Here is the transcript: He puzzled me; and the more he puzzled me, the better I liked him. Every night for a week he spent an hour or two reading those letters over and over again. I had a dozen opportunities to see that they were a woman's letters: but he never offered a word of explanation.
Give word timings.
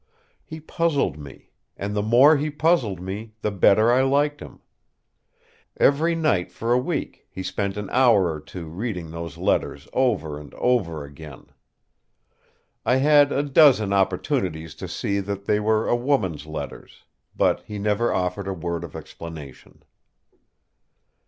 He 0.43 0.59
puzzled 0.59 1.19
me; 1.19 1.51
and 1.77 1.95
the 1.95 2.01
more 2.01 2.35
he 2.35 2.49
puzzled 2.49 2.99
me, 2.99 3.35
the 3.43 3.51
better 3.51 3.91
I 3.91 4.01
liked 4.01 4.39
him. 4.39 4.61
Every 5.77 6.15
night 6.15 6.51
for 6.51 6.73
a 6.73 6.77
week 6.79 7.27
he 7.29 7.43
spent 7.43 7.77
an 7.77 7.87
hour 7.91 8.33
or 8.33 8.39
two 8.39 8.65
reading 8.65 9.11
those 9.11 9.37
letters 9.37 9.87
over 9.93 10.39
and 10.39 10.55
over 10.55 11.03
again. 11.05 11.51
I 12.83 12.95
had 12.95 13.31
a 13.31 13.43
dozen 13.43 13.93
opportunities 13.93 14.73
to 14.73 14.87
see 14.87 15.19
that 15.19 15.45
they 15.45 15.59
were 15.59 15.87
a 15.87 15.95
woman's 15.95 16.47
letters: 16.47 17.03
but 17.35 17.61
he 17.67 17.77
never 17.77 18.11
offered 18.11 18.47
a 18.47 18.53
word 18.53 18.83
of 18.83 18.95
explanation. 18.95 19.83